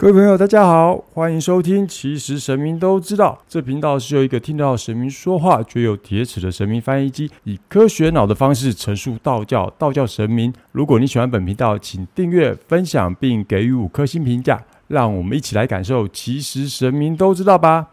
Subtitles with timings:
[0.00, 1.84] 各位朋友，大家好，欢迎收听。
[1.88, 10.54] 其实神明都知道，这频道是由一个听到神明说话却有铁齿的神明翻译机，以科学脑的方式陈述道教、道教神明。
[10.70, 16.06] 如果你喜欢本频道，请订阅、分享并给予五颗星评价，让我们一起来感受。
[16.06, 17.88] 其实神明都知道吧。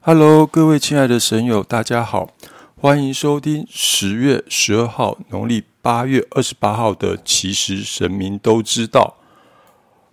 [0.00, 2.28] Hello，各位亲爱的神友，大家好，
[2.76, 9.14] 欢迎收听十月十二号，农历八月二十八号的《其实神明都知道》。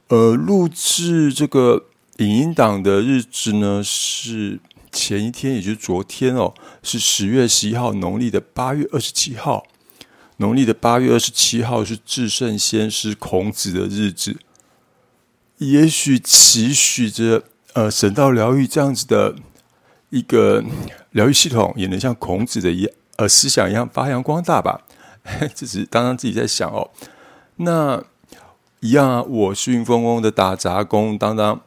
[0.08, 1.86] 呃，录制这个
[2.18, 4.60] 影音档的日子呢是
[4.92, 6.54] 前一天，也就是昨天哦，
[6.84, 9.66] 是十月十一号，农历的八月二十七号。
[10.38, 14.38] 农历的八月二十七号是至圣先师孔子的日子。
[15.58, 17.44] 也许期许着
[17.74, 19.36] 呃神道疗愈这样子的
[20.12, 20.64] 一个
[21.12, 24.82] 疗愈系统，也能像孔子的一呃思想一样发扬光大吧。
[25.56, 26.92] 这是当当自己在想哦，
[27.56, 28.04] 那。
[28.82, 31.62] 一样啊，我是云峰宫的打杂工当当。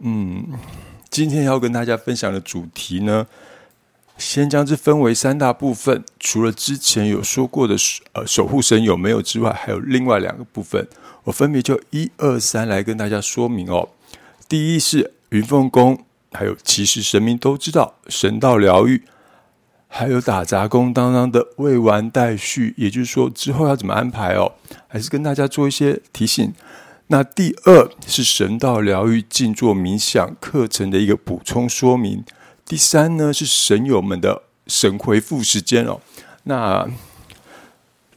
[0.00, 0.48] 嗯，
[1.08, 3.26] 今天要跟大家分享的主题呢，
[4.18, 6.02] 先将之分为三大部分。
[6.18, 7.76] 除了之前有说过的
[8.14, 10.88] 呃守护神有没有之外，还有另外两个部分，
[11.24, 13.90] 我分别就一二三来跟大家说明哦。
[14.48, 19.02] 第一是云凤宫，还有其实神明都知道神道疗愈。
[19.94, 24.52] 还有打杂工当当的未完待续，也就是说之后要怎么安排哦？
[24.88, 26.50] 还是跟大家做一些提醒。
[27.08, 32.24] 那第二是神道疗愈静坐冥想课程的一个补充说明。
[32.64, 36.00] 第三呢是神友们的神回复时间哦。
[36.44, 36.88] 那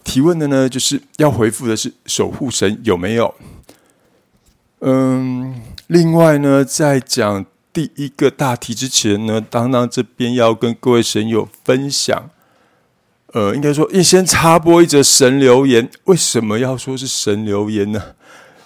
[0.05, 3.35] 提问的呢，就是要回复的是守护神有没有？
[4.79, 7.45] 嗯，另外呢，在讲。
[7.75, 12.29] 第一个大题之前呢，当当这边要跟各位神友分享，
[13.33, 15.89] 呃，应该说，先插播一则神留言。
[16.05, 18.01] 为什么要说是神留言呢？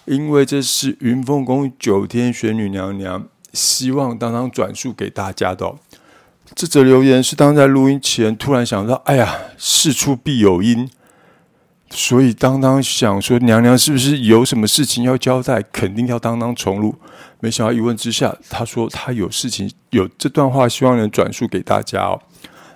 [0.06, 5.74] 因为这是云凤宫九天玄女娘娘希望当当转述给大家的。
[6.54, 10.88] 这则留言是当在录音前突然想到，哎呀，事出必有因。
[11.92, 16.96] 所以当当想说娘娘是不是有什么事情要交代，肯定要当当重录。
[17.40, 22.22] 没想到一问之下，他说他有事情，有这段话希望能转述给大家哦。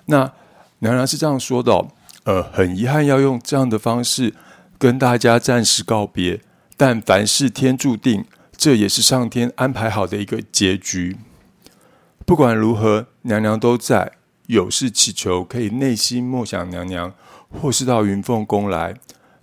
[0.06, 0.32] 那
[0.80, 1.86] 娘娘是这样说的，
[2.24, 4.34] 呃，很遗憾要用这样的方式
[4.78, 6.40] 跟大家暂时告别，
[6.76, 8.24] 但凡事天注定，
[8.56, 11.16] 这也是上天安排好的一个结局。
[12.26, 14.12] 不管如何，娘娘都在，
[14.46, 17.12] 有事祈求可以内心默想娘娘。
[17.60, 18.94] 或是到云凤宫来，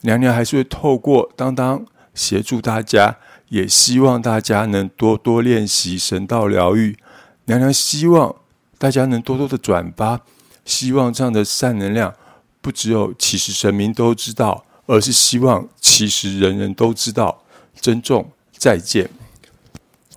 [0.02, 3.18] 娘娘还是会透过当当协助大家，
[3.50, 6.98] 也希望大家能多多练习神道疗愈。
[7.46, 8.36] 娘娘希望
[8.78, 10.22] 大家能多多的转发，
[10.64, 12.14] 希望这样的善能量
[12.62, 17.44] 不只有其实神明都知道，而是希望其实人人都知道。
[17.80, 19.10] 珍重，再见。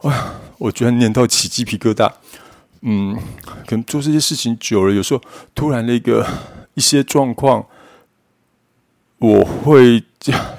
[0.03, 2.12] 哇，我居然念到起鸡皮疙瘩。
[2.82, 3.16] 嗯，
[3.66, 5.22] 可能做这些事情久了，有时候
[5.55, 6.26] 突然的一个
[6.75, 7.65] 一些状况。
[9.24, 10.04] 我会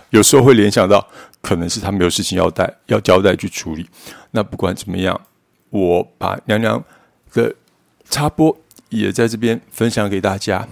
[0.09, 1.07] 有时候会联想到，
[1.39, 3.87] 可能是他没有事情要带要交代去处理。
[4.31, 5.21] 那不管怎么样，
[5.69, 6.83] 我把娘娘
[7.31, 7.53] 的
[8.09, 8.57] 插播
[8.89, 10.67] 也在这边分享给大家。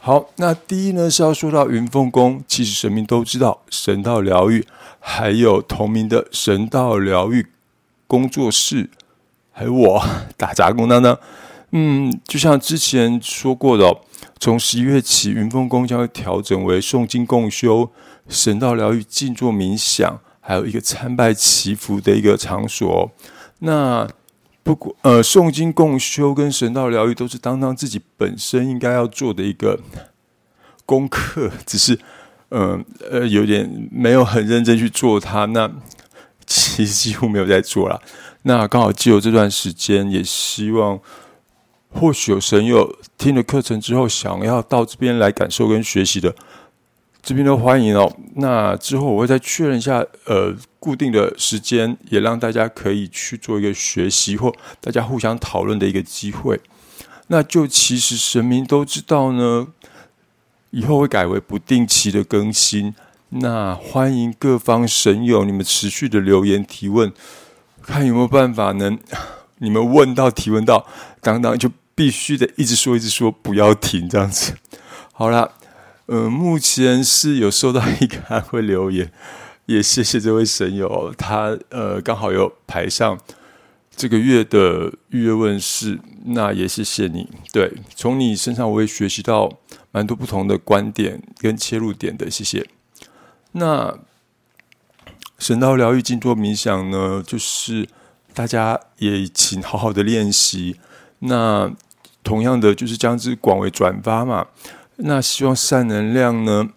[0.00, 4.66] 好，那第一呢是要说到云凤宫，其实神明都知道神道疗愈，
[4.98, 7.46] 还有同名的神道疗愈
[8.08, 8.90] 工作室，
[9.52, 10.04] 还有我
[10.36, 11.16] 打杂工当当。
[11.72, 14.00] 嗯，就像之前说过的。
[14.38, 17.88] 从十一月起，云峰宫将会调整为诵经共修、
[18.28, 23.08] 神道疗愈、静坐冥想，还有一个参拜祈福的一个场所。
[23.60, 24.08] 那
[24.64, 29.78] 不过，呃，诵经共修跟神道疗愈都是当当自己本身应该要做的一个
[30.84, 31.96] 功课，只是，
[32.50, 35.44] 嗯 呃，有点没有很认真去做它。
[35.46, 35.70] 那
[36.44, 38.02] 其实几乎没有在做了。
[38.42, 40.98] 那刚好借由这段时间，也希望。
[41.94, 46.34] 或许有神友听了课程之后，想要到这边来感受跟学习的，
[47.22, 48.12] 这边都欢迎哦。
[48.34, 56.60] 那之后我会再确认一下，呃，固定的时间，也让大家可以去做一个学习或大家互相讨论的一个机会。
[57.28, 59.68] 那就其实神明都知道呢，
[60.70, 62.94] 以后会改为不定期的更新。
[63.28, 67.12] 那欢迎各方神友，你们持续的留言提问，
[67.80, 68.98] 看有没有办法能
[69.58, 70.84] 你们问到提问到，
[71.20, 71.70] 当当就。
[72.02, 74.54] 必须得一直说，一直说，不要停，这样子。
[75.12, 75.52] 好了，
[76.06, 79.12] 呃，目前是有收到一个安慰留言，
[79.66, 83.16] 也谢谢这位神友，他呃刚好有排上
[83.94, 87.28] 这个月的预约问世，那也谢谢你。
[87.52, 89.60] 对，从你身上我也学习到
[89.92, 92.66] 蛮多不同的观点跟切入点的，谢谢。
[93.52, 93.96] 那
[95.38, 97.88] 神道疗愈、静坐冥想呢，就是
[98.34, 100.80] 大家也请好好的练习。
[101.20, 101.72] 那
[102.22, 104.46] 同样的，就是将之广为转发嘛。
[104.96, 106.68] 那希望善能量呢，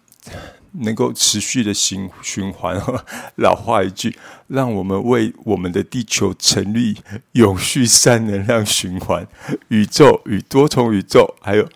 [0.72, 2.80] 能够持续的循循环。
[3.36, 6.96] 老话一句，让我们为我们的地球成立
[7.32, 9.26] 永续善能量循环。
[9.68, 11.68] 宇宙与多重宇宙，还有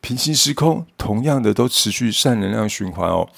[0.00, 3.28] 平行时空，同样的都持续善能量循环哦。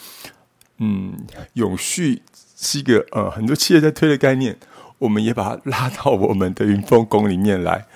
[0.79, 1.15] 嗯，
[1.55, 2.23] 永续
[2.57, 4.59] 是一个呃很多企业在推的概念，
[4.99, 7.87] 我们也把它拉到我们的云峰宫里面来。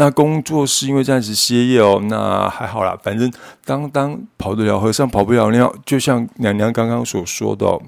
[0.00, 3.30] 那工作是因为暂时歇业哦，那还好啦，反正
[3.66, 7.78] 当当跑得了和尚跑不了庙，就像娘娘刚刚所说的，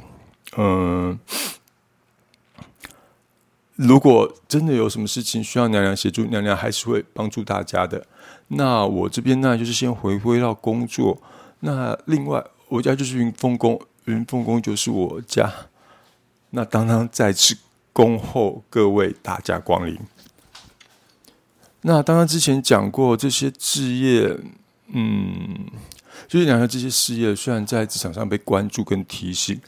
[0.59, 1.19] 嗯，
[3.77, 8.07] 如果真的有什么事情需要娘娘协助，娘娘还是会帮助大家的。
[8.49, 11.17] 那我这边呢，就是先回归到工作。
[11.61, 15.51] 那另外，我家就是云凤宫，云凤宫就是我家。
[16.51, 17.57] 那当当再次
[17.95, 19.99] 恭候各位大驾光临。
[21.85, 24.39] 那刚刚之前讲过，这些置业，
[24.93, 25.67] 嗯，
[26.29, 29.61] 就是两个这些事业，虽然在职场上被关注跟提醒，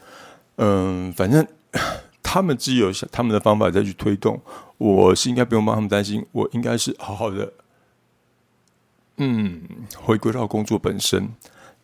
[0.56, 1.44] 嗯，反正
[2.22, 4.40] 他们自己有他们的方法再去推动，
[4.78, 7.52] 我是应该不用帮他们担心，我应该是好好的，
[9.16, 9.62] 嗯，
[9.96, 11.28] 回归到工作本身。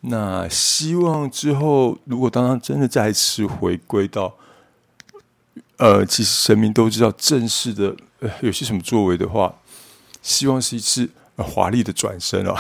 [0.03, 4.37] 那希望之后，如果当他真的再次回归到，
[5.79, 9.53] 呃，其实神明都知道正式的呃有些什么作为的话。
[10.23, 12.55] 希望是一次华丽的转身哦。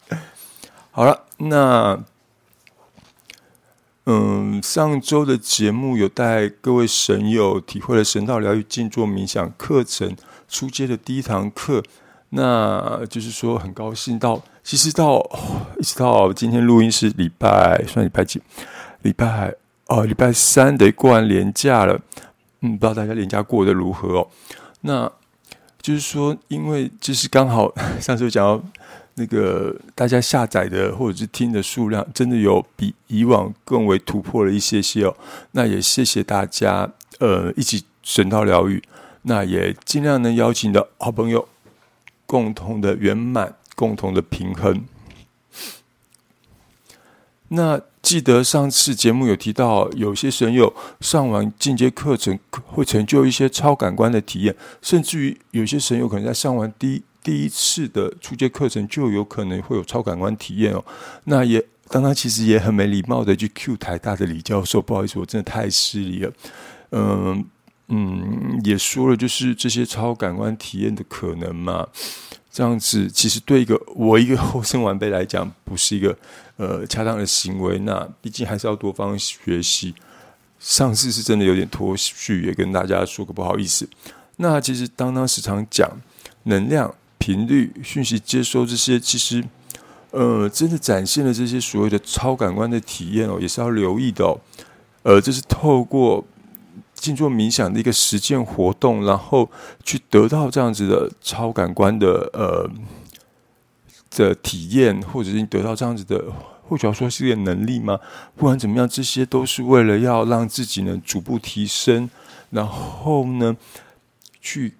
[0.90, 2.02] 好了，那
[4.06, 10.16] 嗯，上周的节目有带各位神友体会了神道疗愈静坐冥想课程
[10.48, 11.82] 初阶的第一堂课。
[12.30, 15.18] 那就是说，很高兴到，其实到
[15.78, 18.40] 一直到今天录音是礼拜，算礼拜几？
[19.02, 19.54] 礼拜
[19.86, 22.00] 哦，礼拜三得过完年假了。
[22.60, 24.28] 嗯，不知道大家年假过得如何哦？
[24.80, 25.12] 那。
[25.86, 27.72] 就是说，因为就是刚好
[28.02, 28.60] 上次讲到
[29.14, 35.16] 那个大家下载的或者是听的数量，真的有比以往更为突破了一些些哦。
[35.52, 36.90] 那也谢谢大家，
[37.20, 38.82] 呃，一起神道疗愈。
[39.22, 41.48] 那也尽量能邀请的好朋友，
[42.26, 44.84] 共同的圆满，共同的平衡。
[47.46, 47.80] 那。
[48.06, 60.84] 记得上次节目有提到，有些神友上完进阶课程会成就一些超感官的体验，甚至于有些神友可能在上完第第一次的初阶课程就有可能会有超感官体验哦。
[61.24, 66.32] 那也刚刚其实也很没礼貌的去 Q 台大的李教授，不好意思，我真的太失礼了。
[66.92, 67.44] 嗯
[67.88, 71.88] 嗯，也说了就是这些超感官体验的可能嘛。
[72.52, 76.16] 这样子其实对一个我一个后生晚辈来讲，不是一个
[76.56, 77.78] 呃恰当的行为。
[77.80, 79.94] 那毕竟还是要多方学习。
[80.58, 83.88] 上次是真的有点脱序，也跟大家说个不好意思。
[84.36, 85.90] 那其实当当时常讲
[86.44, 89.44] 能量、频率、讯息接收这些，其实
[90.10, 94.40] 呃真的展现了这些所谓的超感官的体验哦，也是要留意的哦。
[95.02, 96.24] 呃，这是透过。
[96.94, 99.48] 静坐冥想的一个实践活动，然后
[99.84, 102.68] 去得到这样子的超感官的呃
[104.16, 106.24] 的体验，或者是你得到这样子的，
[106.66, 108.00] 或者说是一个能力吗？
[108.34, 112.08] 不管怎么样，这些都是为了要让自己呢逐步提升，
[112.50, 113.56] 然后呢
[114.40, 114.72] 去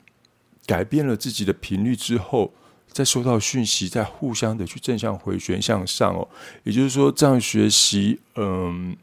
[0.64, 2.52] 改变了自己的频率之后，
[2.90, 6.26] 再收到讯息，再互相的去正向回旋向上哦。
[6.64, 8.96] 也就是说，这样学习，嗯。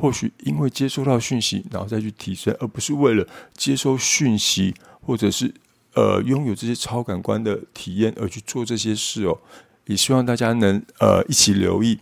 [0.00, 3.24] 或许因为接收到讯息，然后再去提升，而不是为了
[3.56, 5.54] 接收讯息，或者是
[5.94, 9.38] 呃拥有这些超感官的体验而去做这些事哦。
[9.86, 11.98] 也希望大家能呃一起留意。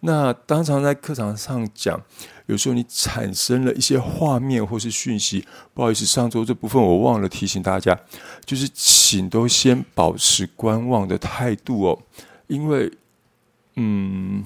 [0.00, 2.00] 那当常在课堂上讲，
[2.46, 7.98] 有时候你产生了一些画面或是讯息，不好意思，上周这部分我忘了提醒大家，
[8.44, 12.02] 就是请都先保持观望的态度哦，
[12.46, 12.92] 因为
[13.76, 14.44] 嗯。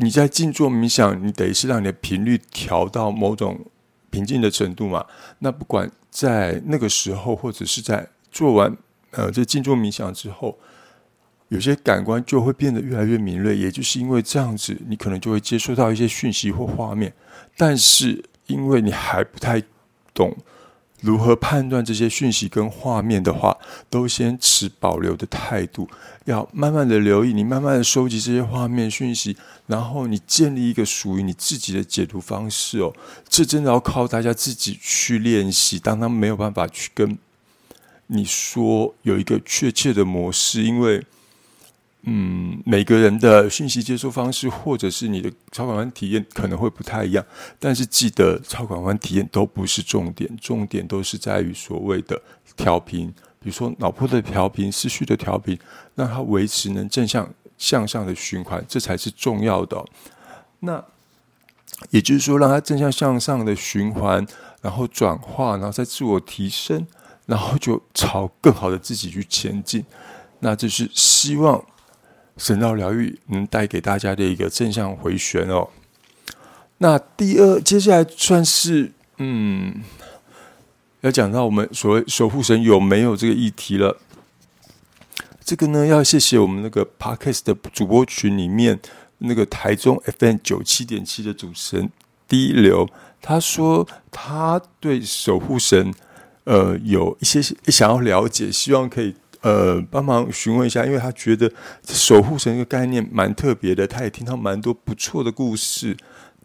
[0.00, 3.66] 你在静坐冥想，你等于是让你的频率调到某种
[4.10, 5.04] 平静的程度嘛？
[5.40, 8.76] 那不管在那个时候，或者是在做完
[9.12, 10.58] 呃这静坐冥想之后，
[11.48, 13.56] 有些感官就会变得越来越敏锐。
[13.56, 17.12] 也就是因为这样子，你可能就会接收到一些讯息或画面，
[17.56, 19.62] 但是因为你还不太
[20.12, 20.36] 懂。
[21.00, 23.56] 如何判断这些讯息跟画面的话，
[23.88, 25.88] 都先持保留的态度，
[26.24, 29.36] 要慢慢的留意，你慢慢的收集这些画面讯息，
[29.68, 32.92] 然后你建立一个属于你自己的解读方式哦。
[33.28, 35.78] 这真的要靠大家自己去练习。
[35.78, 37.16] 当他没有办法去跟
[38.08, 41.02] 你说有一个确切的模式，因为
[42.02, 47.24] 嗯，每个人的讯息接收方式，或者是你的超感官体验可能会不太一样，
[47.58, 52.22] 但是记得超感官体验都不是重点，重点都是在于所谓的
[52.56, 53.08] 调频，
[53.40, 55.58] 比如说脑波的调频、思绪的调频，
[55.96, 59.84] 让它维持能正向向上的循环，这才是重要的。
[60.60, 60.82] 那
[61.90, 64.26] 也就是说，让它正向向上的循环，
[64.62, 66.86] 然后转化，然后再自我提升，
[67.28, 69.84] 然后就朝更好的自己去前进。
[70.40, 71.64] 那这是希望。
[72.40, 75.70] 神道疗愈能带给大家的一个正向回旋哦。
[76.76, 79.82] 那第二，接下来算是嗯，
[81.00, 83.98] 要讲到我们所谓守护神有没有这个议题了。
[85.44, 88.78] 这个呢，要谢谢我们那个 Podcast 的主播群里面
[89.18, 91.90] 那个台中 FM 九七点七的主持人
[92.28, 92.88] 第一流，
[93.20, 95.92] 他说他对守护神
[96.48, 99.14] 呃有一些想要了解，希望可以。
[99.40, 101.48] 呃，帮忙询问一下，因为他觉得
[101.86, 105.96] 守护神这个概念蛮特别的，他也听到蛮多不错的故事。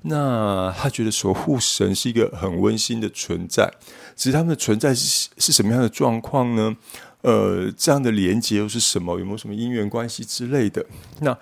[0.03, 3.67] 那他觉得守护神是一个很温馨的存在，
[4.15, 6.77] 只是他们的存在是是什么样的状况呢？
[7.24, 9.17] 呃，这样的连接又是什么？
[9.17, 10.86] 有没有什么因缘关系之类的？
[11.22, 11.36] 那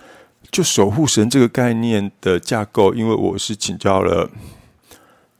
[0.51, 4.29] 就守护神这个概念的架构，因为我是请教了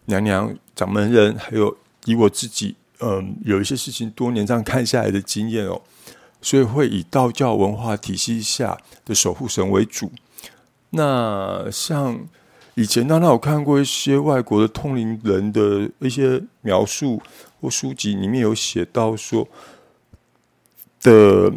[0.08, 5.82] 娘娘、掌门人，还有以我自己，嗯，有一些事情多年这样看下来的经验哦。
[6.44, 10.12] 所以会以道教文化体系下的守护神为主。
[10.90, 12.20] 那像
[12.74, 17.22] 以前，当然我看过一些外国的通灵人的一些描述
[17.60, 19.48] 或书籍，里面有写到说
[21.02, 21.54] 的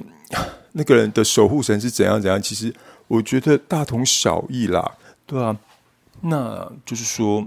[0.73, 2.41] 那个人的守护神是怎样怎样。
[2.43, 2.75] 其实
[3.09, 5.57] 我觉得大同小异啦，对啊。
[6.21, 7.47] 那就是说，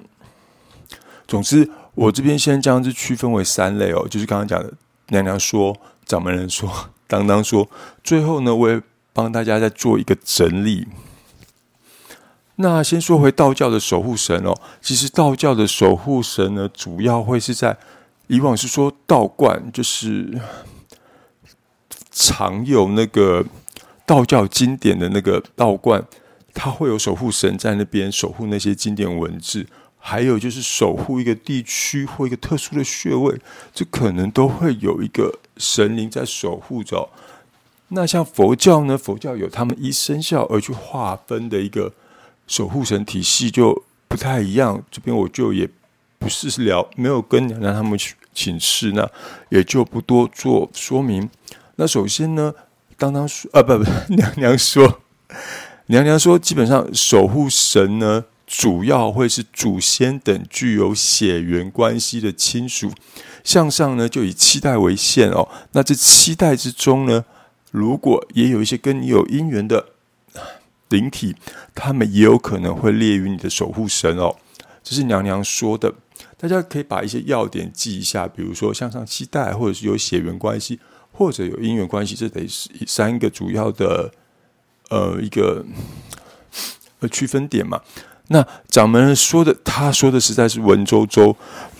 [1.27, 4.71] 总之我这边先将之区分为三类哦，就是刚刚讲的
[5.07, 5.75] 娘娘说、
[6.05, 6.71] 掌门人说。
[7.09, 7.69] 当当说，
[8.03, 8.81] 最后呢，我也
[9.13, 10.85] 帮大家再做一个整理。
[12.57, 17.77] 那先说回道教的守护神哦，其实道教的守护神呢，主要会是在
[18.27, 20.37] 以往是说道观，就是
[22.11, 23.45] 常有那个
[24.05, 26.03] 道教经典的那个道观，
[26.53, 29.65] 它会有守护神在那边守护那些经典文字。
[29.99, 33.37] 还有就是守护一个地区或一个特殊的穴位，
[33.73, 37.09] 这可能都会有一个神灵在守护着。
[37.89, 38.97] 那像佛教呢？
[38.97, 41.91] 佛教有他们依生肖而去划分的一个
[42.47, 44.83] 守护神体系，就不太一样。
[44.91, 45.69] 这边我就也
[46.17, 49.09] 不是聊，没有跟娘娘他们去请示，那
[49.49, 51.29] 也就不多做说明。
[51.75, 52.53] 那首先呢，
[52.97, 55.01] 当当说啊，不不，娘娘说，
[55.87, 58.25] 娘娘说，基本上守护神呢。
[58.47, 62.89] 主要会是祖先等具有血缘关系的亲属，
[63.43, 65.49] 向上呢就以七代为限哦。
[65.73, 67.25] 那这七代之中呢，
[67.71, 69.89] 如果也有一些跟你有姻缘的
[70.87, 71.35] 灵体，
[71.75, 74.37] 他们也有可能会列于你的守护神哦。
[74.81, 75.93] 这是娘娘说的，
[76.37, 80.79] 大家可以把一些要点记一下，比如说向上七代，或者是有血缘关系，
[81.11, 84.09] 或者有姻缘关系，这得是三个主要的
[84.89, 85.65] 呃一个
[87.01, 87.81] 呃区分点嘛。
[88.29, 91.33] 那掌门人说的，他说的实在是文绉绉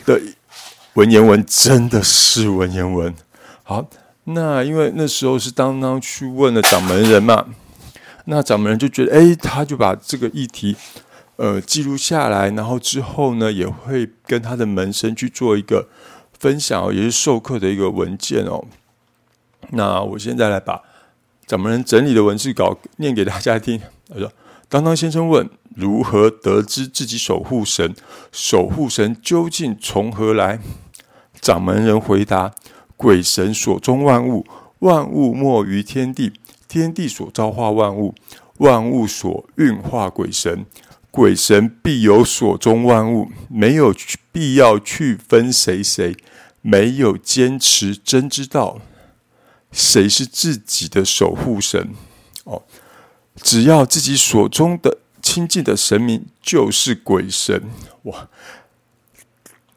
[0.06, 0.22] 的
[0.94, 3.14] 文言文，真的是文言文。
[3.64, 3.86] 好，
[4.24, 7.48] 那因为那时候是当当去问了掌门人嘛，
[8.26, 10.78] 那掌门人就觉得，哎，他就把这个议题
[11.36, 15.90] 呃记录下来，然后之后呢，也会跟他的门生去做一个
[16.40, 18.64] 分享，也是授课的一个文件哦。
[19.72, 20.82] 那我现在来把
[21.46, 23.82] 掌门人整理的文字稿念给大家听。
[24.08, 24.32] 他说
[24.70, 27.96] ：“当当先生问。”如何得知自己守护神？
[28.32, 30.60] 守护神究竟从何来？
[31.40, 32.56] 掌门人回答：
[32.96, 34.44] 鬼神所中万物，
[34.80, 36.34] 万物莫于天地，
[36.68, 38.16] 天地所造化万物，
[38.58, 40.66] 万物所运化鬼神。
[41.12, 43.94] 鬼神必有所中万物，没有
[44.32, 46.18] 必要去分谁谁，
[46.64, 48.80] 没有坚持真知道，
[49.72, 51.92] 谁是自己的守护神？
[52.46, 52.64] 哦，
[53.36, 54.98] 只要自己所中的。
[55.22, 57.64] 亲近的神明就是鬼神
[58.04, 58.30] 哇！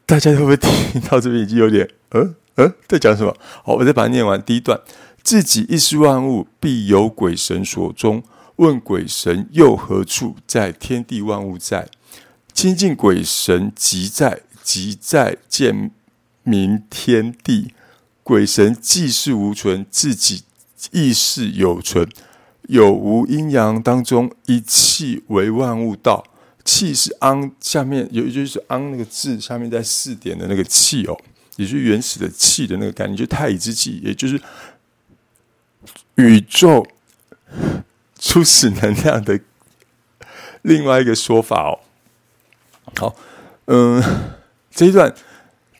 [0.05, 3.35] 大家会不会听到这边已经有点呃呃在讲什么？
[3.63, 4.41] 好，我再把它念完。
[4.41, 4.79] 第一段：
[5.23, 8.23] 自己亦是万物，必有鬼神所终。
[8.57, 10.35] 问鬼神又何处？
[10.45, 11.89] 在天地万物在。
[12.53, 15.91] 亲近鬼神即在即在见
[16.43, 17.73] 明天地。
[18.23, 20.43] 鬼神既是无存，自己
[20.91, 22.07] 亦是有存。
[22.63, 26.23] 有无阴阳当中，一气为万物道。
[26.63, 31.17] 气是安，下面有一句是安那个字，下面在四点的那个气哦，
[31.55, 34.39] 也是原始的气的那个概念，就太乙之气，也就是
[36.15, 36.85] 宇宙
[38.19, 39.39] 初始能量的
[40.61, 41.79] 另外一个说法哦。
[42.95, 43.15] 好，
[43.65, 44.03] 嗯，
[44.69, 45.13] 这一段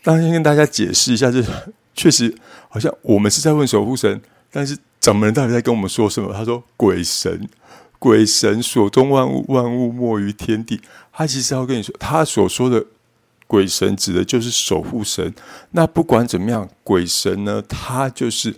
[0.01, 1.51] 当先跟大家解释一下，就是
[1.93, 2.35] 确实
[2.69, 4.19] 好像我们是在问守护神，
[4.50, 6.31] 但是掌门人到底在跟我们说什么？
[6.31, 7.50] 他说：“鬼神，
[7.98, 10.79] 鬼神所中万物，万物莫于天地。”
[11.12, 12.86] 他其实要跟你说，他所说的
[13.48, 15.34] 鬼神指的就是守护神。
[15.72, 18.55] 那不管怎么样，鬼神呢，他就是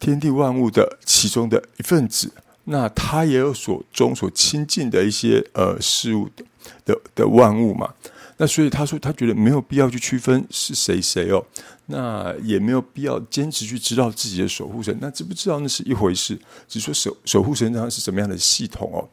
[0.00, 2.32] 天地万物的其中的一份子。
[2.64, 6.44] 那他也有所中所亲近的一些呃事物的
[6.84, 7.94] 的的万物嘛。
[8.42, 11.46] 那所以他说，他觉得没有必要去区分是谁谁哦，
[11.86, 14.98] 那也没有必要坚持去知道自己的守护神。
[15.00, 19.08] 那知不知道那是一回事，只说守守护神他是什么样的系统哦。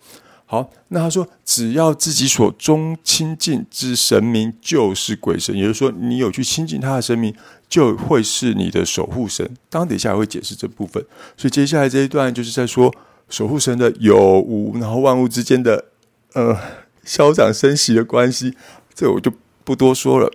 [0.48, 7.32] 好，那他说，只要自己所中亲近之神明就是鬼神，也就是说，你有去亲近他的神明，
[7.70, 9.48] 就会是你的守护神。
[9.70, 11.06] 当底下会解释这部分，
[11.38, 12.92] 所以接下来这一段就是在说
[13.30, 15.86] 守护神的有无，然后万物之间的
[16.34, 16.58] 呃
[17.04, 18.56] 消长生息的关系，
[18.94, 19.32] 这我就
[19.64, 20.32] 不多说了。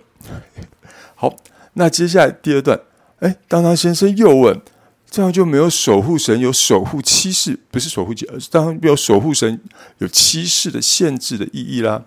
[1.15, 1.35] 好，
[1.73, 2.79] 那接下来第二段，
[3.19, 4.61] 哎，当当先生又问。
[5.07, 9.61] 这样就没有守护神有守护七世，不是守护而是当然有守护神
[9.99, 12.03] 有七世的限制的意义啦。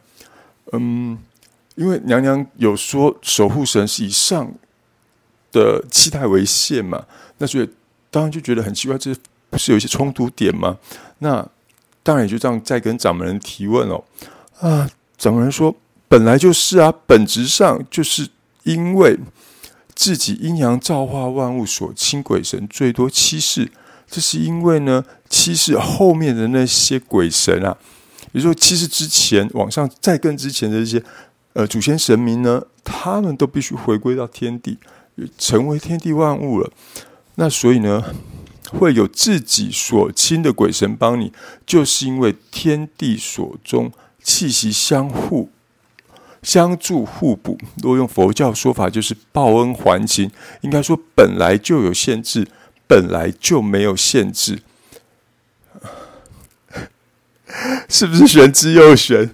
[0.72, 1.16] 嗯，
[1.76, 4.52] 因为娘娘有说守护神是以上
[5.52, 7.06] 的期待为限嘛，
[7.38, 7.70] 那所以
[8.10, 9.16] 当然就觉得很奇怪，这
[9.48, 10.76] 不是有一些冲突点吗？
[11.20, 11.48] 那
[12.02, 14.04] 当然也就这样再跟掌门人提问哦。
[14.60, 15.74] 啊，掌门人说
[16.08, 18.28] 本来就是啊，本质上就是
[18.64, 19.18] 因为。
[20.00, 23.68] 自己阴阳造化万物所亲鬼神最多七世，
[24.08, 27.76] 这是因为呢，七世后面的那些鬼神啊，
[28.30, 31.02] 比如说七世之前往上再更之前的这些
[31.54, 34.78] 呃祖先神明呢，他们都必须回归到天地，
[35.36, 36.70] 成为天地万物了。
[37.34, 38.14] 那所以呢，
[38.70, 41.32] 会有自己所亲的鬼神帮你，
[41.66, 43.90] 就是因为天地所中
[44.22, 45.50] 气息相互。
[46.48, 50.30] 相助互补，若用佛教说法，就是报恩还情。
[50.62, 52.48] 应该说，本来就有限制，
[52.86, 54.62] 本来就没有限制，
[57.90, 59.30] 是不是玄之又玄？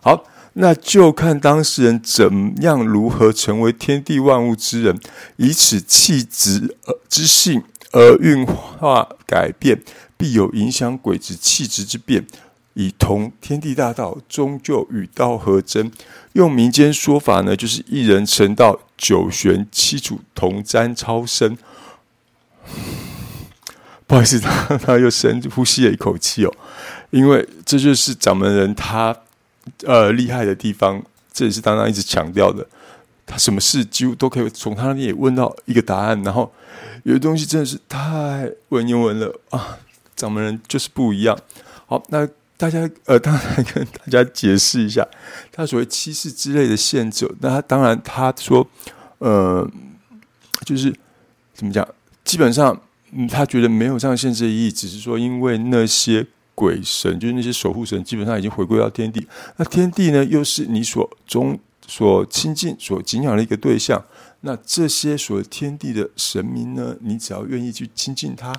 [0.00, 4.96] 好，那就看当事人怎样如何成为天地万物之人，
[5.38, 9.82] 以此气质而之性而运化改变，
[10.16, 12.24] 必有影响鬼之气质之变。
[12.78, 15.90] 以同天地大道，终究与道合真。
[16.34, 21.56] 用民间说法呢，就是一人成道，九玄七祖同瞻超生。
[24.06, 26.52] 不好意思，他他又深呼吸了一口气哦，
[27.08, 29.16] 因为这就是掌门人他
[29.84, 32.66] 呃厉害的地方，这也是当当一直强调的。
[33.24, 36.52] 他什么事几乎都可以从他那边问到一个答案，然后
[37.04, 39.78] 有的东西真的是太文言文了啊！
[40.14, 41.38] 掌门人就是不一样。
[41.86, 42.28] 好，那。
[42.56, 45.06] 大家呃，当然跟大家解释一下，
[45.52, 47.30] 他所谓七世之类的限制。
[47.40, 48.66] 那他当然他说，
[49.18, 49.70] 呃，
[50.64, 50.94] 就是
[51.52, 51.86] 怎么讲？
[52.24, 52.80] 基本上，
[53.12, 59.26] 嗯，他觉得没有这样限制的意义，只是说，因为那些鬼神，就是那些守护神，基本上已经回归到天地。
[59.56, 64.02] 那天地呢，又是你所中所亲近、所敬仰的一个对象。
[64.40, 68.54] 那这些所谓天地的神明呢，你只要愿意去亲近他。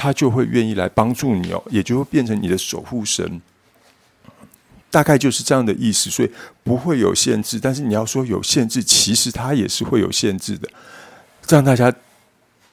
[0.00, 3.42] 他就会愿意来帮助你哦，也就会变成你的守护神，
[4.92, 6.08] 大概就是这样的意思。
[6.08, 6.30] 所以
[6.62, 10.68] 不会有限制，但是你要说有限制，其实它也是会有限制的。
[11.44, 11.92] 这样大家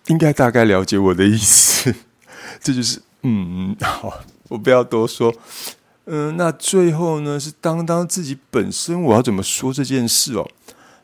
[0.06, 1.96] 应该大概了解我的意思。
[2.62, 5.34] 这就是嗯，好，我不要多说。
[6.06, 10.48] 嗯，那最后呢，是当当自己本身，我要怎么说这件事哦？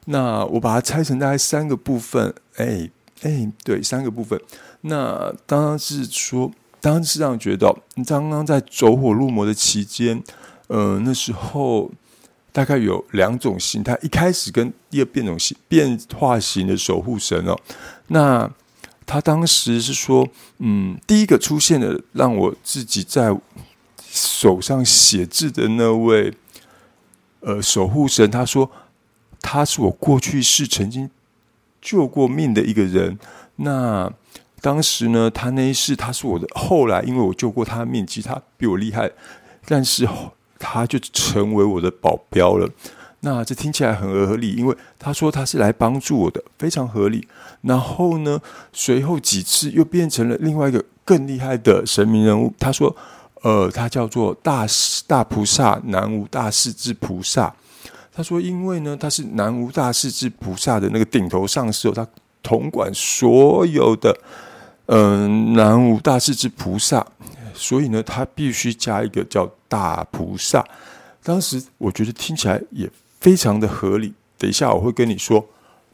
[0.05, 2.35] 那我把它拆成大概三个部分。
[2.57, 4.39] 哎哎，对，三个部分。
[4.81, 7.73] 那当然是说，当然是这样觉得。
[7.95, 10.23] 你刚刚在走火入魔的期间，
[10.67, 11.91] 呃，那时候
[12.51, 13.97] 大概有两种形态。
[14.01, 17.55] 一开始跟第二变种型变化型的守护神哦，
[18.07, 18.51] 那
[19.05, 23.37] 他当时是说，嗯，第一个出现的让我自己在
[24.09, 26.33] 手上写字的那位，
[27.41, 28.71] 呃，守护神，他说
[29.41, 31.09] 他是我过去是曾经
[31.81, 33.17] 救过命的一个人，
[33.57, 34.11] 那。
[34.63, 39.09] 当时呢，他那一世他是我的，后来因为我救过他的命，其实他比我厉害，
[39.65, 40.07] 但是
[40.59, 42.69] 他就成为我的保镖了。
[43.21, 47.27] 那这听起来很合理，因为他说他是来帮助我的，非常合理。
[47.61, 48.39] 然后呢，
[48.71, 52.53] 随后几次又变成了另外一个更厉害的神明人物。
[52.59, 52.95] 他说，
[53.41, 54.67] 呃，他叫做大
[55.07, 57.51] 大菩萨南无大势至菩萨。
[58.13, 62.05] 他说，因为呢，他是南无大势至菩萨的那个顶头上司，他
[62.43, 64.15] 统管所有的。
[64.87, 67.05] 嗯，南无大势至菩萨，
[67.53, 70.65] 所以呢，他必须加一个叫大菩萨。
[71.23, 72.89] 当时我觉得听起来也
[73.21, 74.13] 非常的合理。
[74.37, 75.47] 等一下我会跟你说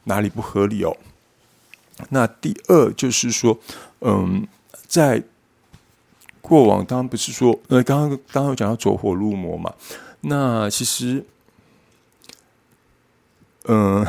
[0.04, 0.96] 哪里不合理哦。
[2.08, 3.56] 那第二就是说，
[4.00, 4.44] 嗯，
[4.88, 5.22] 在
[6.40, 9.72] 过往当然不是说，呃，刚刚刚刚有讲到走火入魔嘛。
[10.22, 11.24] 那其实，
[13.70, 14.06] 嗯，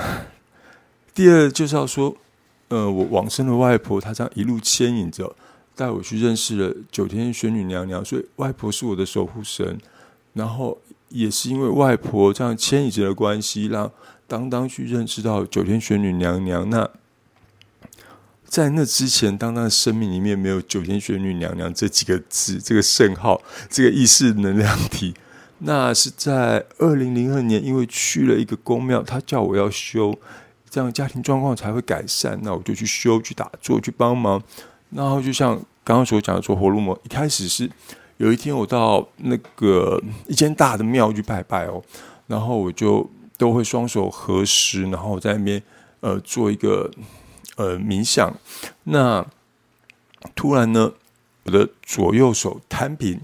[1.13, 2.15] 第二就是要说，
[2.69, 5.35] 呃，我往生的外婆她这样一路牵引着，
[5.75, 9.77] 带我去认识了九天玄女娘娘，所以外婆是我的守护神。
[10.33, 13.91] 然后也是因为外婆这样牵引着的关系，让
[14.27, 16.69] 当当去认识到九天玄女娘娘。
[16.69, 16.89] 那
[18.45, 25.13] 在那之前，当当的生命里面没有九天玄女娘娘这几个字，这个圣号，这个意识能量体。
[25.61, 30.17] 那是在二零零二年，因为去了一个公庙，他叫我要修，
[30.69, 32.39] 这样家庭状况才会改善。
[32.43, 34.41] 那我就去修，去打坐，去帮忙。
[34.91, 37.69] 然后就像刚刚所讲的，做活路魔，一开始是
[38.15, 41.83] 有一天我到那个一间大的庙去拜拜哦，
[42.27, 45.61] 然后我就都会双手合十，然后在那边
[45.99, 46.89] 呃做一个
[47.57, 48.33] 呃冥想。
[48.85, 49.25] 那
[50.33, 50.93] 突然呢，
[51.43, 53.19] 我的左右手摊平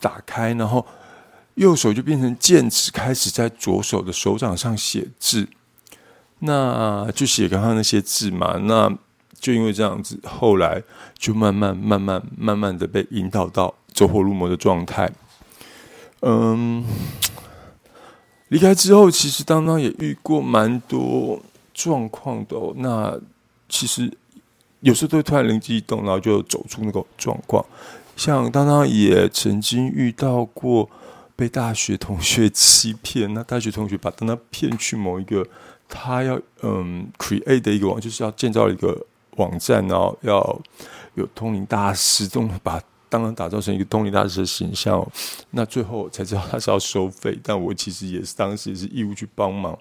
[0.00, 0.84] 打开，然后。
[1.60, 5.46] 右手就变成剑指，开始在左手的手掌上写字，
[6.38, 8.56] 那就写刚刚那些字嘛。
[8.64, 8.90] 那
[9.38, 10.82] 就因为这样子，后来
[11.18, 15.12] 就慢慢、慢慢、慢慢的被引导到走火入魔的状态。
[16.22, 16.82] 嗯，
[18.48, 21.42] 离开之后，其实当当也遇过蛮多
[21.74, 22.56] 状况的。
[22.76, 23.20] 那
[23.68, 24.10] 其实
[24.80, 27.62] 有时候都会突然灵机一动，然后就走出那个状况。
[28.16, 30.88] 像当当也曾经遇到过。
[31.40, 35.46] 被大学同学欺骗，那大学同学把他骗去某一个
[35.88, 40.60] 他要嗯 create 的一个网，就是要建造一个网站，然后要
[41.14, 45.02] 有通灵大师，这种把当然打造成一个通灵大师的形象。
[45.52, 49.78] 那最后才知道他是要收费，但我其实也是当时也是义务去帮忙。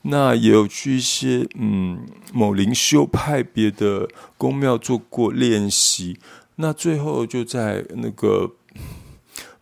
[0.00, 1.98] 那也有去一些嗯
[2.32, 6.18] 某灵修派别的宫庙做过练习，
[6.56, 8.52] 那最后就在那个。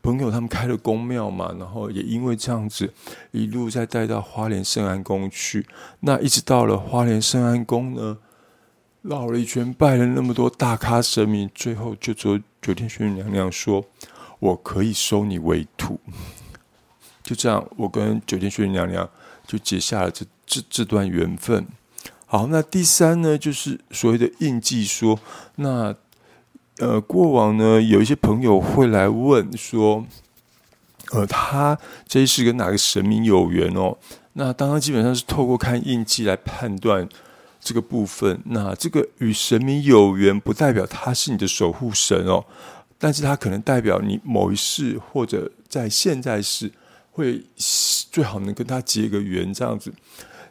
[0.03, 2.93] 朋友他们开了公庙嘛，然后也因为这样子，
[3.31, 5.65] 一路再带到花莲圣安宫去。
[6.01, 8.19] 那一直到了花莲圣安宫呢，
[9.03, 13.85] 绕了一圈，拜了那么多大咖神明，最后就只有九天玄女娘娘说
[14.41, 16.01] ：“我可以收你为徒。”
[17.23, 19.09] 就这样，我跟九天玄女娘娘
[19.47, 21.65] 就结下了这这这段缘分。
[22.27, 25.21] 好，那第三呢，就是所谓的印记说，
[25.55, 25.95] 那。
[26.83, 30.05] 呃，过往呢，有一些朋友会来问说，
[31.13, 33.97] 呃，他这一世跟哪个神明有缘哦？
[34.33, 37.09] 那当然基本上是透过看印记来判断
[37.61, 38.43] 这个部分。
[38.47, 42.45] 那这个与神明有缘，不代表他是你的守护神哦，
[42.99, 46.69] 但是他可能代表你某一世或者在现在世
[47.13, 47.41] 会
[48.11, 49.93] 最好能跟他结个缘这样子。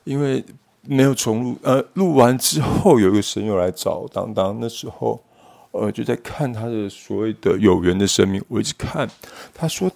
[0.05, 0.41] 因为
[0.83, 5.21] 没有重录，呃，录完之后有一个神友来找当当，那时候。
[5.71, 9.09] 呃，就在看他的所谓的有缘的神明，我一直看。
[9.53, 9.89] 他说，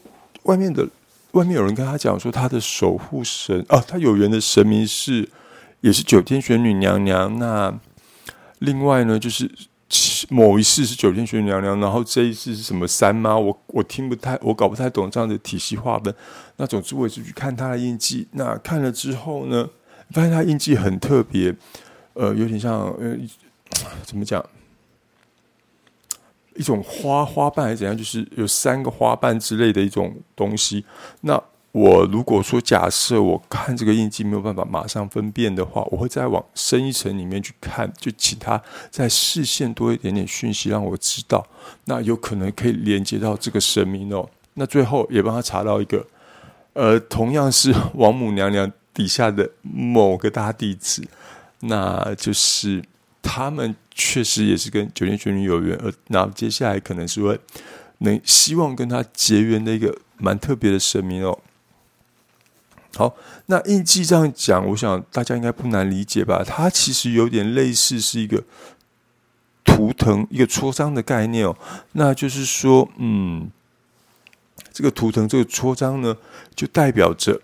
[0.44, 0.88] 外面的
[1.32, 5.28] 外面有人跟他讲说，他的守护神啊，他有缘的神明是
[5.82, 7.38] 也是九天玄女娘娘。
[7.38, 7.78] 那
[8.60, 9.52] 另外呢，就是
[10.30, 13.38] 某一世是九天玄女娘娘，然后这一世是什么三妈？
[13.38, 16.16] 我我听不太，我搞不太懂这样的体系划分。
[16.56, 18.26] 那总之，我也是去看他的印记。
[18.32, 19.70] 那看了之后呢，
[20.12, 21.54] 发现他印记很特别，
[22.14, 23.18] 呃，有点像呃，
[24.06, 24.42] 怎么讲？
[26.56, 27.96] 一种花花瓣还是怎样？
[27.98, 30.84] 就是有三个花瓣之类的一种东西。
[31.22, 31.42] 那
[31.72, 41.46] 我如果说假设我看这个印记没有办法马上分辨的话，我会再往深一层里面去看，就请他在视线多一点点讯息，让我知道。
[41.84, 44.30] 那有可能可以连接到这个神明哦。
[44.54, 46.08] 那最后也帮他查到一个，
[46.72, 51.06] 呃，同样是王母娘娘底下的某个大弟子，
[51.60, 52.82] 那就是
[53.26, 53.76] 他们。
[53.98, 57.40] 确实也是跟九天玄女有缘，而那接下来可能是会
[58.00, 61.40] 能希望跟他结缘的一个蛮特别的神明哦。
[62.98, 66.44] 好，那印记这样讲，我想大家应该不难理解吧？
[66.46, 68.44] 它其实有点类似是一个
[69.64, 71.58] 图腾、一个戳章的概念哦。
[71.94, 73.50] 那就是说，嗯，
[74.74, 76.18] 这个图腾、这个戳章呢，
[76.54, 77.40] 就代表着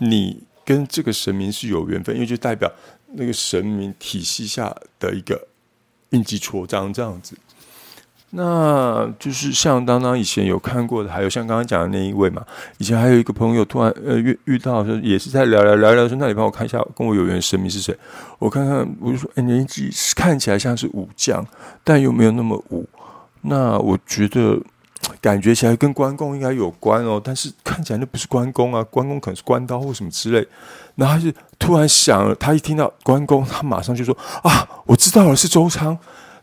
[0.00, 2.70] 你跟这个神明是有缘分，因为就代表。
[3.12, 5.46] 那个神明体系下的一个
[6.10, 7.36] 印记戳章这样子，
[8.30, 12.44] 那就是像当当以前有看过的，还有像刚刚讲的那一位嘛。
[12.78, 17.96] 以前还有一个朋友突然呃遇遇到说，也是在聊聊聊聊说，那你帮我看一下跟我有缘神明是谁？
[18.38, 21.46] 我看看，我就说，哎，年纪看起来像是武将，
[21.82, 22.86] 但又没有那么武。
[23.42, 24.60] 那我觉得
[25.20, 30.46] 感觉起来跟关公应该有关哦，但是看起来那不是关公啊，关公可能是关刀或什么之类。
[30.94, 35.98] 然后他就突然想了，他一听到关公，他马上就说：“啊，我知道了，是周仓。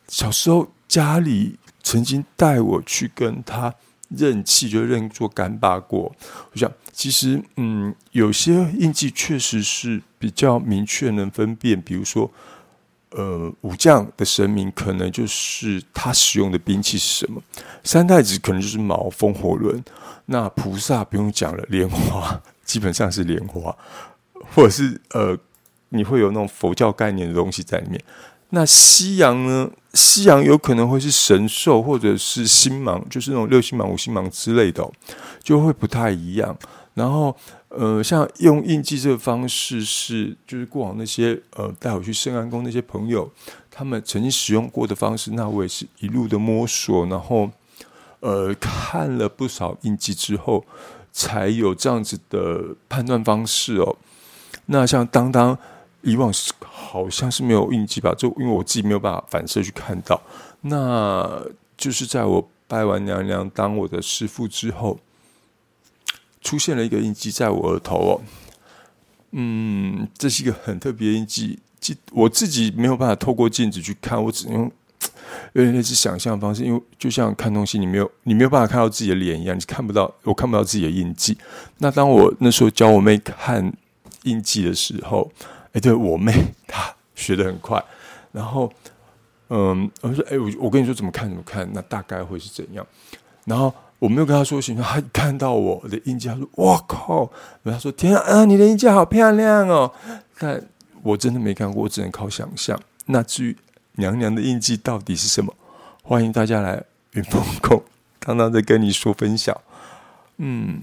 [0.08, 3.74] 小时候家里曾经带我去跟他
[4.10, 6.14] 认气，就认做干爸过。
[6.52, 12.32] 我想，其实嗯，有些印记确实是比较明确能分辨，比如说。”
[13.16, 17.42] 呃，武将的神明可能就是他使用的兵器是什么？
[17.84, 19.84] 三太子可能就是矛、风、火轮。
[20.26, 23.76] 那菩萨不用讲了，莲花 基本上是莲花，
[24.56, 25.38] 或者是呃，
[25.90, 28.02] 你会有那种佛教概念的东西在里面。
[28.50, 29.70] 那西洋呢？
[29.94, 34.90] 西洋有可能会是神兽，或者是星芒，就是那种六星芒、五星芒之类的，
[35.44, 36.58] 就会不太一样。
[36.96, 37.36] 然后。
[37.76, 43.28] 呃，像用印记这个方式是，就是过往那些呃带我去圣安宫那些朋友，
[43.72, 47.50] 他们曾经使用过的方式，那我也是一路的摸索，然后
[48.20, 50.64] 呃看了不少印记之后，
[51.12, 53.96] 才有这样子的判断方式哦。
[54.68, 55.58] 那像当当
[56.04, 60.22] 以往是好像是没有印记吧，就因为我自己没有办法反射去看到，
[60.62, 61.44] 那
[61.76, 65.00] 就是在我拜完娘娘当我的师傅之后。
[66.44, 68.22] 出现了一个印记在我额头哦，
[69.32, 74.72] 嗯，这是一个很特别印记，记我自己没有办法透过镜子去看，我只能用
[75.54, 81.38] 有点类似想象方式，因为就像看东西，你没有你没有办法看到自己的脸一样，你看不到，我看不到自己的印记。
[81.78, 83.74] 那当我那时候教我妹看
[84.24, 85.32] 印记的时候，
[85.72, 86.34] 哎，对我妹
[86.68, 87.84] 她学的很快，
[88.32, 88.72] 然后
[89.50, 92.86] 嗯，我说哎，我我跟你说怎么看怎么看，那大概会是怎样，
[93.46, 93.74] 然后。
[94.04, 97.32] 我没有跟他说形状，他看到我的印记，他说：“哇靠！”
[97.64, 99.90] 他说：“天啊，你的印记好漂亮哦！”
[100.38, 100.62] 但
[101.02, 102.78] 我真的没看过，我只能靠想象。
[103.06, 103.58] 那至于
[103.94, 105.56] 娘娘的印记到底是什么，
[106.02, 107.82] 欢迎大家来云峰宫，
[108.20, 109.56] 当当在跟你说分享。
[110.36, 110.82] 嗯，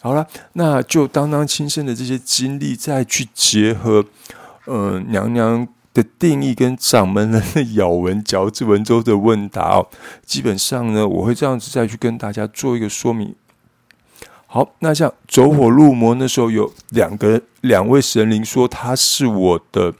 [0.00, 4.04] 好了，那就当当亲身的这些经历，再去结合，
[4.68, 5.66] 嗯，娘娘。
[5.94, 9.88] 的定义跟掌门人的咬文嚼字、文绉的问答哦，
[10.24, 13.34] 基本上呢，我会这样子再去跟大家做一个说明。
[14.46, 19.94] 好，那像走火入魔那时候有两个两位神灵说他是我的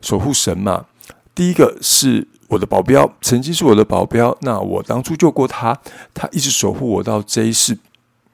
[0.00, 0.86] 守护神嘛，
[1.34, 5.80] 第一个是我的保镖，曾经是我的保镖，那我当初救过他，
[6.12, 7.76] 他一直守护我到这一世，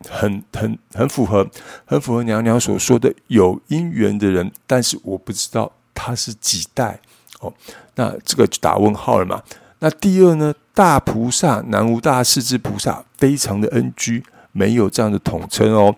[0.08, 1.46] 很很很符合，
[1.86, 5.72] 很符合娘娘所说的有姻缘的人，但是我不知道。
[6.00, 7.00] 他是几代
[7.40, 7.52] 哦？
[7.96, 9.42] 那这个就打问号了嘛？
[9.80, 10.54] 那第二呢？
[10.72, 15.94] 大菩萨南无大势至菩萨，非常的 NG，没有这样的统称哦。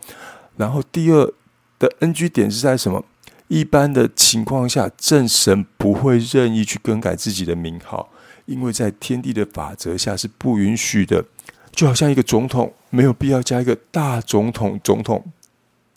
[0.57, 1.33] 然后第二
[1.79, 3.05] 的 NG 点是在什么？
[3.47, 8.09] 一般的情况下，正神不会任意去更改自己的名号，
[8.47, 11.25] 因为在天地的法则下是不允许的。
[11.71, 15.25] 就好像一个总统没有必要加一个大总统总统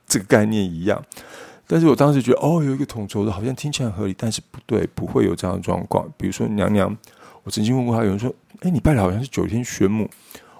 [0.05, 1.03] 这个概念一样。
[1.67, 6.07] 但是我当时觉得，哦，有一个统筹的，好像听起来合理，但是不对，不会有这样的状况。
[6.17, 6.95] 比如说娘娘，
[7.43, 10.09] 我曾经问过她，有人说，哎，你拜的好像是九天玄母。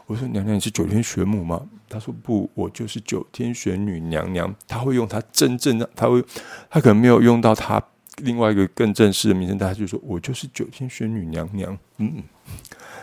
[0.07, 1.61] 我说，娘娘你是九天玄母吗？
[1.89, 4.53] 她说不，我就是九天玄女娘娘。
[4.67, 6.23] 她会用她真正的，她会，
[6.69, 7.81] 她可能没有用到她
[8.17, 11.77] 另外一个更正式的名称，大家就说我就是九天玄女娘娘。
[11.97, 12.23] 嗯，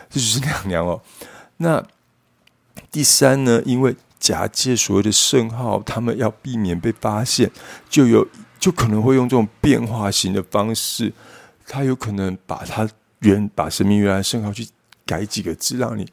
[0.09, 1.01] 这就是娘娘哦。
[1.57, 1.85] 那
[2.89, 3.61] 第三呢？
[3.65, 7.51] 因为假借所谓的圣号，他们要避免被发现，
[7.89, 8.25] 就有
[8.57, 11.11] 就可能会用这种变化型的方式，
[11.67, 14.65] 他有可能把他原把神明原来圣号去
[15.05, 16.07] 改几个字，让你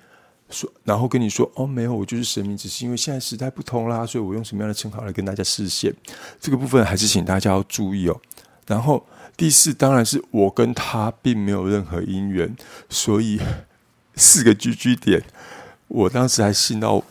[0.48, 5.94] 说，然后跟你说哦，没有，我就是神明，只是因为现在时代不同啦，所以我用什么样的称号来跟大家示现。
[6.40, 8.20] 这个部分还是请大家要注意哦。
[8.66, 12.56] 然后第四，当然是我跟他并没有任何姻缘，
[12.88, 13.40] 所以
[14.16, 15.22] 四个居居点，
[15.86, 17.04] 我当时还信到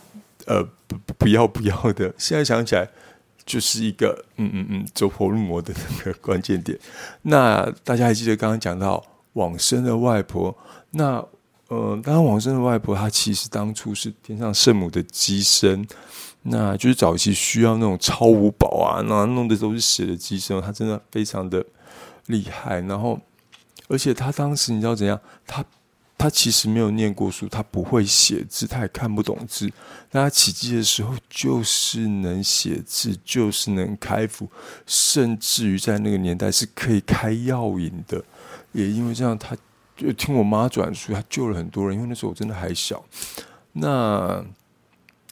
[0.50, 0.68] 呃。
[0.90, 2.88] 不不要不要的，现在想起来
[3.46, 6.76] 就是一个嗯嗯嗯走火入魔的那个关键点。
[7.22, 9.00] 那大家还记得刚刚讲到
[9.34, 10.52] 往生的外婆？
[10.90, 11.24] 那
[11.68, 15.86] 呃，当然往生的外婆她其实当初是天上圣母的机身，
[16.42, 21.64] 那就是早期需要那种超五宝啊，那弄的都是血的机身，她真的非常的
[22.26, 22.80] 厉害。
[22.80, 23.16] 然后，
[23.86, 25.20] 而且她当时你知道怎样？
[25.46, 25.64] 她
[26.20, 29.72] 他其实没有念过书，他不会写字，他也看不懂字。
[30.10, 34.46] 但他起机的时候，就是能写字，就是能开符，
[34.84, 38.22] 甚至于在那个年代是可以开药引的。
[38.72, 39.56] 也因为这样，他
[39.96, 41.96] 就听我妈转述，他救了很多人。
[41.96, 43.02] 因为那时候我真的还小。
[43.72, 44.44] 那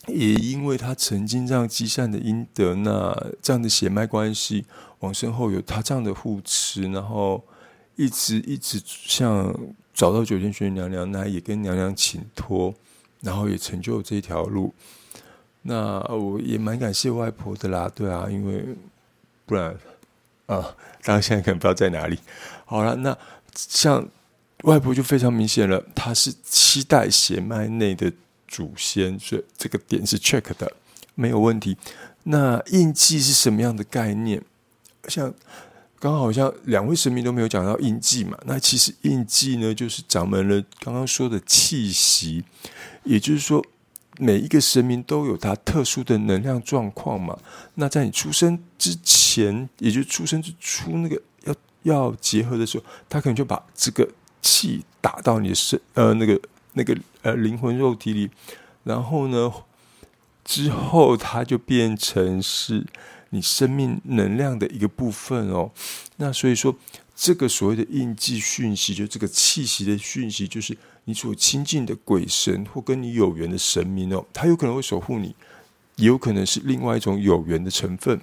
[0.07, 4.65] 也因为他曾经这样积善的阴德，那这样的血脉关系，
[5.01, 7.45] 往身后有他这样的护持，然后
[7.97, 9.55] 一直一直像。
[9.99, 12.73] 找到九天玄娘娘，那也跟娘娘请托，
[13.21, 14.73] 然后也成就这条路。
[15.63, 18.65] 那我也蛮感谢外婆的啦，对啊，因为
[19.45, 19.77] 不然
[20.47, 22.17] 啊，当然现在可能不知道在哪里。
[22.65, 23.19] 好了，那
[23.57, 24.09] 像
[24.63, 28.13] 外婆就非常明显了，她是七代血脉内的
[28.47, 30.73] 祖先，所以这个点是 check 的，
[31.17, 31.77] 没有问题。
[32.23, 34.41] 那印记是什么样的概念？
[35.09, 35.35] 像
[35.99, 42.45] 刚好像两位神明都没有讲到印记嘛，那其实印记呢，就是掌门了刚刚说的气息，
[43.05, 43.65] 也就是说。
[44.21, 47.39] 每一个神明都有他特殊的能量状况嘛？
[47.75, 54.09] 那在你出生之前，也就是出生之初，那个要要结合的时候，他可能就把这个
[54.43, 56.41] 气打到你的身呃那个
[56.73, 58.29] 那个呃灵魂肉体里，
[58.83, 59.53] 然后呢
[60.45, 62.85] 之后他就变成是
[63.31, 65.71] 你生命能量的一个部分哦。
[66.17, 66.77] 那所以说，
[67.15, 70.77] 这个所谓的印记讯息，就这个气息的讯息，就是。
[71.05, 75.35] 你所亲近的鬼神或跟你有缘的神明哦，他有可能会守护你，
[75.97, 78.21] 也有可能是另外一种有缘的成分。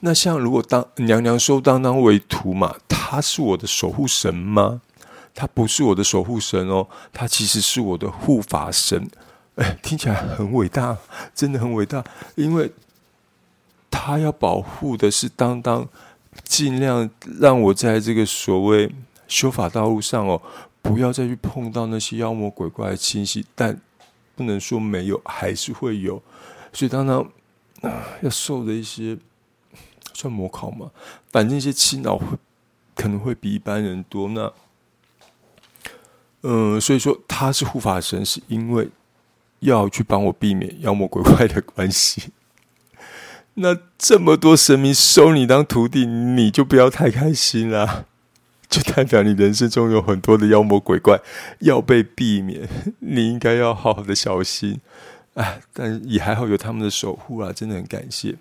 [0.00, 4.80] 那像如果当娘娘收当当为徒嘛，他是我的守护神吗？
[5.34, 9.06] 他不是我的守护神哦，他其实是我的护法神。
[9.56, 10.96] 哎，听起来很伟大，
[11.34, 12.02] 真的很伟大，
[12.36, 12.72] 因为
[13.90, 15.88] 他要保护的是当当，
[16.44, 17.08] 尽量
[17.40, 18.92] 让我在这个所谓
[19.26, 20.40] 修法道路上哦。
[20.80, 23.78] 不要再去碰到那些妖魔鬼怪的侵袭，但
[24.34, 26.22] 不能说没有，还是会有。
[26.72, 27.28] 所以当当，
[28.22, 29.18] 要受的一些
[30.14, 30.90] 算模考嘛，
[31.30, 32.26] 反正一些气恼会
[32.94, 34.28] 可能会比一般人多。
[34.28, 34.50] 那
[36.42, 38.88] 嗯，所以说他是护法神，是因为
[39.58, 42.30] 要去帮我避免妖魔鬼怪的关系。
[43.60, 48.04] 那这么多神明收你当徒弟，你就不要太开心啦。
[48.68, 51.18] 就代表你人生中有很多的妖魔鬼怪
[51.60, 52.68] 要被避免，
[53.00, 54.78] 你应该要好好的小心
[55.32, 55.56] 啊！
[55.72, 58.36] 但也还好有他们的守护啊，真的很感谢。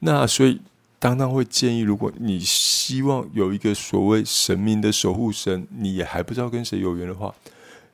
[0.00, 0.60] 那所以
[0.98, 7.34] 当当会建议，如果你希望有一个所谓神明的守护神，你也还不知道跟谁有缘的话，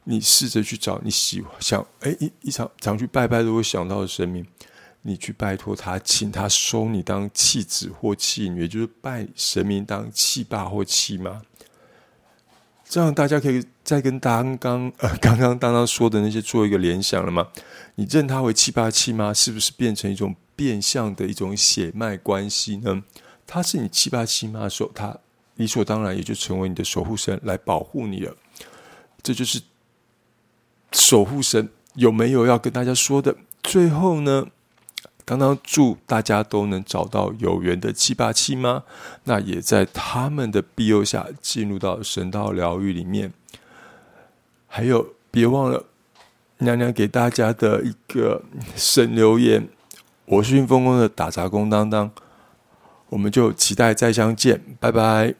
[0.04, 4.44] 你试着去找你喜欢想哎一一场常去拜拜都会想到的神明，
[5.02, 11.42] 你去拜托他，请他收你当弃子或弃女，也就是拜神明当弃爸或弃妈。
[12.84, 17.48] 这样大家可以再跟刚刚呃刚刚刚刚说的那些做一个联想了吗？
[17.94, 19.32] 你认他为七八七妈？
[19.32, 23.04] 是不是变成一种变相的一种血脉关系呢？
[23.46, 25.16] 他是你七八七妈的时候，他
[25.54, 28.36] 理所当然也就成为你的守护神来保护你了。
[29.22, 29.62] 这就是
[30.92, 33.36] 守护神有没有要跟大家说的？
[33.62, 34.48] 最后呢？
[35.30, 38.82] 刚刚祝大家都能找到有缘的七八七吗？
[39.22, 43.32] 那也在他们的庇佑下进入到神道疗愈里面。
[44.66, 45.84] 还有，别忘了
[46.58, 48.42] 娘娘给大家的一个
[48.74, 49.68] 神留言。
[50.24, 52.10] 我是运风宫的打杂工当当，
[53.10, 55.36] 我们就期待再相见，拜拜。